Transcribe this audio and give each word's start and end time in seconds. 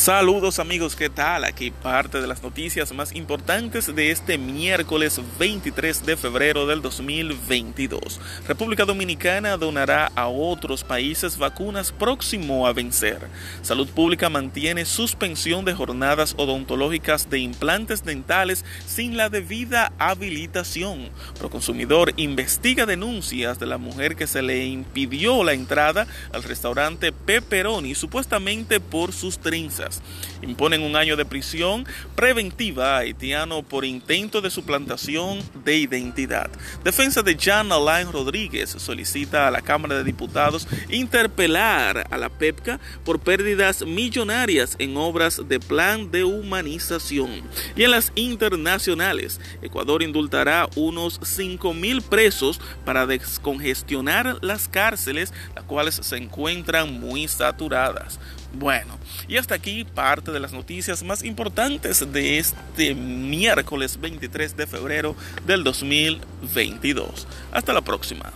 Saludos 0.00 0.58
amigos, 0.60 0.96
¿qué 0.96 1.10
tal? 1.10 1.44
Aquí 1.44 1.70
parte 1.70 2.22
de 2.22 2.26
las 2.26 2.42
noticias 2.42 2.90
más 2.94 3.14
importantes 3.14 3.94
de 3.94 4.10
este 4.10 4.38
miércoles 4.38 5.20
23 5.38 6.06
de 6.06 6.16
febrero 6.16 6.66
del 6.66 6.80
2022. 6.80 8.18
República 8.48 8.86
Dominicana 8.86 9.58
donará 9.58 10.10
a 10.14 10.28
otros 10.28 10.84
países 10.84 11.36
vacunas 11.36 11.92
próximo 11.92 12.66
a 12.66 12.72
vencer. 12.72 13.18
Salud 13.60 13.88
Pública 13.88 14.30
mantiene 14.30 14.86
suspensión 14.86 15.66
de 15.66 15.74
jornadas 15.74 16.32
odontológicas 16.38 17.28
de 17.28 17.40
implantes 17.40 18.02
dentales 18.02 18.64
sin 18.86 19.18
la 19.18 19.28
debida 19.28 19.92
habilitación. 19.98 21.10
Proconsumidor 21.38 22.14
investiga 22.16 22.86
denuncias 22.86 23.58
de 23.58 23.66
la 23.66 23.76
mujer 23.76 24.16
que 24.16 24.26
se 24.26 24.40
le 24.40 24.64
impidió 24.64 25.44
la 25.44 25.52
entrada 25.52 26.06
al 26.32 26.42
restaurante 26.42 27.12
Pepperoni 27.12 27.94
supuestamente 27.94 28.80
por 28.80 29.12
sus 29.12 29.36
Imponen 30.42 30.82
un 30.82 30.96
año 30.96 31.16
de 31.16 31.24
prisión 31.24 31.86
preventiva 32.14 32.96
a 32.96 32.98
haitiano 32.98 33.62
por 33.62 33.84
intento 33.84 34.40
de 34.40 34.50
suplantación 34.50 35.40
de 35.64 35.76
identidad. 35.76 36.50
Defensa 36.84 37.22
de 37.22 37.36
Jan 37.36 37.72
Alain 37.72 38.10
Rodríguez 38.12 38.70
solicita 38.70 39.48
a 39.48 39.50
la 39.50 39.62
Cámara 39.62 39.96
de 39.96 40.04
Diputados 40.04 40.66
interpelar 40.88 42.06
a 42.10 42.18
la 42.18 42.28
PEPCA 42.28 42.80
por 43.04 43.20
pérdidas 43.20 43.84
millonarias 43.84 44.76
en 44.78 44.96
obras 44.96 45.42
de 45.48 45.60
plan 45.60 46.10
de 46.10 46.24
humanización. 46.24 47.42
Y 47.76 47.84
en 47.84 47.90
las 47.90 48.12
internacionales, 48.14 49.40
Ecuador 49.62 50.02
indultará 50.02 50.68
unos 50.76 51.20
5.000 51.20 52.02
presos 52.02 52.60
para 52.84 53.06
descongestionar 53.06 54.38
las 54.42 54.68
cárceles, 54.68 55.32
las 55.54 55.64
cuales 55.64 55.96
se 55.96 56.16
encuentran 56.16 57.00
muy 57.00 57.28
saturadas. 57.28 58.18
Bueno, 58.52 58.98
y 59.28 59.36
hasta 59.36 59.54
aquí 59.54 59.79
parte 59.84 60.30
de 60.30 60.40
las 60.40 60.52
noticias 60.52 61.02
más 61.02 61.24
importantes 61.24 62.12
de 62.12 62.38
este 62.38 62.94
miércoles 62.94 64.00
23 64.00 64.56
de 64.56 64.66
febrero 64.66 65.16
del 65.46 65.64
2022. 65.64 67.26
Hasta 67.52 67.72
la 67.72 67.80
próxima. 67.80 68.32